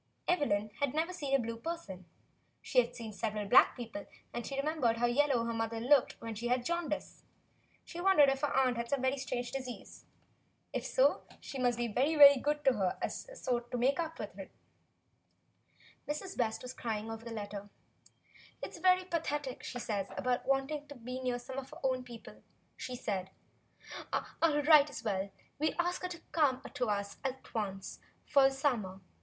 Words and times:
Evelyn 0.27 0.71
had 0.79 0.95
never 0.95 1.13
seen 1.13 1.35
a 1.35 1.39
blue 1.39 1.57
person. 1.57 2.05
She 2.63 2.79
had 2.79 2.95
seen 2.95 3.13
several 3.13 3.45
black 3.47 3.77
people, 3.77 4.07
and 4.33 4.47
she 4.47 4.57
remembered 4.57 4.97
how 4.97 5.05
yellow 5.05 5.45
her 5.45 5.53
mother 5.53 5.75
had 5.75 5.85
looked 5.91 6.13
when 6.19 6.33
she 6.33 6.47
had 6.47 6.61
the 6.61 6.63
jaundice. 6.63 7.21
She 7.85 8.01
wondered 8.01 8.27
if 8.27 8.41
her 8.41 8.51
aunt 8.51 8.77
had 8.77 8.89
some 8.89 9.05
strange 9.19 9.51
disease. 9.51 10.05
If 10.73 10.87
so, 10.87 11.21
she 11.39 11.59
must 11.59 11.77
be 11.77 11.87
very, 11.87 12.15
very 12.15 12.37
good 12.39 12.65
to 12.65 12.73
her 12.73 12.97
so 13.07 13.29
as 13.29 13.43
to 13.69 13.77
make 13.77 13.99
up 13.99 14.17
for 14.17 14.23
it. 14.23 14.49
Mrs. 16.07 16.35
West 16.35 16.63
was 16.63 16.73
crying 16.73 17.11
over 17.11 17.23
the 17.23 17.29
letter. 17.31 17.69
"It 18.63 18.69
is 18.71 18.79
very 18.79 19.05
pathetic 19.05 19.57
what 19.59 19.65
she 19.67 19.77
says 19.77 20.07
about 20.17 20.47
wanting 20.47 20.87
to 20.87 20.95
be 20.95 21.21
near 21.21 21.37
some 21.37 21.59
of 21.59 21.69
her 21.69 21.79
own 21.83 22.03
people," 22.03 22.41
she 22.75 22.95
said. 22.95 23.29
"I'll 24.11 24.63
write 24.63 24.89
as 24.89 25.03
well 25.03 25.17
as 25.17 25.21
you, 25.21 25.25
and 25.25 25.31
we'll 25.59 25.75
ask 25.87 26.01
her 26.01 26.07
to 26.07 26.21
come 26.31 26.59
to 26.73 26.87
us 26.89 27.17
at 27.23 27.53
once 27.53 27.99
for 28.25 28.49
the 28.49 28.55
summer. 28.55 28.99